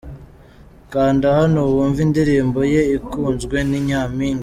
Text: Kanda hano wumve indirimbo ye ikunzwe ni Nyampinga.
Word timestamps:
Kanda 0.91 1.27
hano 1.39 1.59
wumve 1.73 1.99
indirimbo 2.07 2.59
ye 2.73 2.81
ikunzwe 2.97 3.57
ni 3.69 3.79
Nyampinga. 3.87 4.39